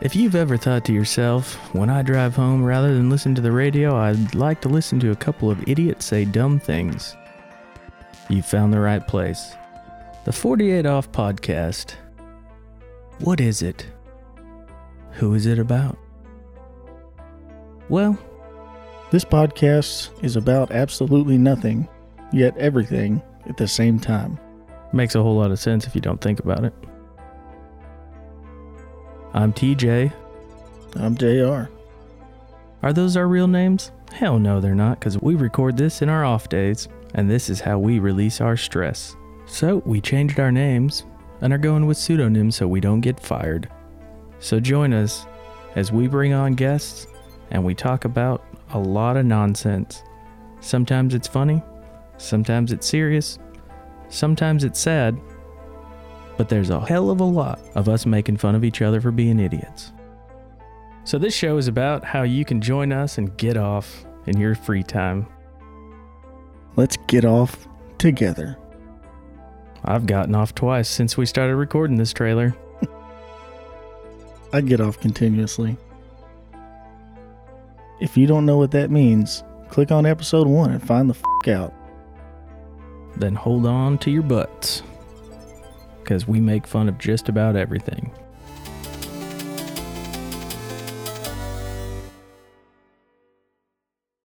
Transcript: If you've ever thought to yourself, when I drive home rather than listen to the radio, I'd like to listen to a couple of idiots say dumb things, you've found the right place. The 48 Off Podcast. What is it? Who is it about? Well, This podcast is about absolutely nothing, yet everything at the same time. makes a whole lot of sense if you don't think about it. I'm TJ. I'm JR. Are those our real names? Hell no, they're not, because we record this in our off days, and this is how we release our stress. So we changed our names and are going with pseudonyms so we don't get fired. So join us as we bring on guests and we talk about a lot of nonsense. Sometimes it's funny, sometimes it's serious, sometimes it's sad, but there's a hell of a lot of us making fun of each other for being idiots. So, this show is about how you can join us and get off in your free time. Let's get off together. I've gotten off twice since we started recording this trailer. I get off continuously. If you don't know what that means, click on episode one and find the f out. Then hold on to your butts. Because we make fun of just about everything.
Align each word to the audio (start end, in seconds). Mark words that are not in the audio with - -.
If 0.00 0.16
you've 0.16 0.34
ever 0.34 0.56
thought 0.56 0.84
to 0.86 0.92
yourself, 0.94 1.54
when 1.74 1.90
I 1.90 2.02
drive 2.02 2.34
home 2.34 2.64
rather 2.64 2.94
than 2.94 3.10
listen 3.10 3.34
to 3.34 3.42
the 3.42 3.52
radio, 3.52 3.96
I'd 3.96 4.34
like 4.34 4.60
to 4.62 4.68
listen 4.68 4.98
to 5.00 5.10
a 5.10 5.16
couple 5.16 5.50
of 5.50 5.62
idiots 5.68 6.06
say 6.06 6.24
dumb 6.24 6.58
things, 6.58 7.14
you've 8.30 8.46
found 8.46 8.72
the 8.72 8.80
right 8.80 9.06
place. 9.06 9.54
The 10.24 10.32
48 10.32 10.86
Off 10.86 11.12
Podcast. 11.12 11.94
What 13.20 13.40
is 13.40 13.60
it? 13.60 13.86
Who 15.12 15.34
is 15.34 15.44
it 15.46 15.58
about? 15.58 15.98
Well, 17.88 18.16
This 19.10 19.24
podcast 19.24 20.10
is 20.22 20.36
about 20.36 20.70
absolutely 20.70 21.36
nothing, 21.36 21.88
yet 22.32 22.56
everything 22.56 23.20
at 23.48 23.56
the 23.56 23.66
same 23.66 23.98
time. 23.98 24.38
makes 24.92 25.16
a 25.16 25.22
whole 25.22 25.34
lot 25.36 25.50
of 25.50 25.58
sense 25.58 25.84
if 25.86 25.94
you 25.96 26.00
don't 26.00 26.20
think 26.20 26.38
about 26.38 26.64
it. 26.64 26.72
I'm 29.32 29.52
TJ. 29.52 30.12
I'm 30.96 31.16
JR. 31.16 31.70
Are 32.82 32.92
those 32.92 33.16
our 33.16 33.28
real 33.28 33.46
names? 33.46 33.92
Hell 34.12 34.40
no, 34.40 34.60
they're 34.60 34.74
not, 34.74 34.98
because 34.98 35.20
we 35.22 35.36
record 35.36 35.76
this 35.76 36.02
in 36.02 36.08
our 36.08 36.24
off 36.24 36.48
days, 36.48 36.88
and 37.14 37.30
this 37.30 37.48
is 37.48 37.60
how 37.60 37.78
we 37.78 38.00
release 38.00 38.40
our 38.40 38.56
stress. 38.56 39.14
So 39.46 39.82
we 39.86 40.00
changed 40.00 40.40
our 40.40 40.50
names 40.50 41.04
and 41.42 41.52
are 41.52 41.58
going 41.58 41.86
with 41.86 41.96
pseudonyms 41.96 42.56
so 42.56 42.66
we 42.66 42.80
don't 42.80 43.00
get 43.00 43.20
fired. 43.20 43.68
So 44.40 44.58
join 44.58 44.92
us 44.92 45.26
as 45.76 45.92
we 45.92 46.08
bring 46.08 46.32
on 46.32 46.54
guests 46.54 47.06
and 47.52 47.64
we 47.64 47.74
talk 47.74 48.04
about 48.04 48.44
a 48.70 48.78
lot 48.78 49.16
of 49.16 49.26
nonsense. 49.26 50.02
Sometimes 50.60 51.14
it's 51.14 51.28
funny, 51.28 51.62
sometimes 52.16 52.72
it's 52.72 52.86
serious, 52.86 53.38
sometimes 54.08 54.64
it's 54.64 54.80
sad, 54.80 55.18
but 56.40 56.48
there's 56.48 56.70
a 56.70 56.80
hell 56.80 57.10
of 57.10 57.20
a 57.20 57.24
lot 57.24 57.60
of 57.74 57.86
us 57.86 58.06
making 58.06 58.38
fun 58.38 58.54
of 58.54 58.64
each 58.64 58.80
other 58.80 58.98
for 58.98 59.10
being 59.10 59.38
idiots. 59.38 59.92
So, 61.04 61.18
this 61.18 61.34
show 61.34 61.58
is 61.58 61.68
about 61.68 62.02
how 62.02 62.22
you 62.22 62.46
can 62.46 62.62
join 62.62 62.94
us 62.94 63.18
and 63.18 63.36
get 63.36 63.58
off 63.58 64.06
in 64.24 64.40
your 64.40 64.54
free 64.54 64.82
time. 64.82 65.26
Let's 66.76 66.96
get 67.08 67.26
off 67.26 67.68
together. 67.98 68.56
I've 69.84 70.06
gotten 70.06 70.34
off 70.34 70.54
twice 70.54 70.88
since 70.88 71.18
we 71.18 71.26
started 71.26 71.56
recording 71.56 71.98
this 71.98 72.14
trailer. 72.14 72.56
I 74.54 74.62
get 74.62 74.80
off 74.80 74.98
continuously. 74.98 75.76
If 78.00 78.16
you 78.16 78.26
don't 78.26 78.46
know 78.46 78.56
what 78.56 78.70
that 78.70 78.90
means, 78.90 79.44
click 79.68 79.92
on 79.92 80.06
episode 80.06 80.46
one 80.46 80.70
and 80.70 80.82
find 80.82 81.10
the 81.10 81.18
f 81.44 81.48
out. 81.48 81.74
Then 83.16 83.34
hold 83.34 83.66
on 83.66 83.98
to 83.98 84.10
your 84.10 84.22
butts. 84.22 84.82
Because 86.10 86.26
we 86.26 86.40
make 86.40 86.66
fun 86.66 86.88
of 86.88 86.98
just 86.98 87.28
about 87.28 87.54
everything. 87.54 88.10